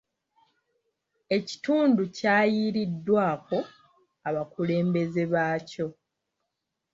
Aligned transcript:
Ekitundu 1.37 2.01
kyayiiriddwako 2.17 3.57
abakulembeze 4.27 5.23
baakyo. 5.33 5.87